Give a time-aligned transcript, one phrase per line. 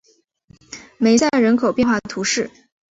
[0.97, 2.49] 梅塞人口变化图示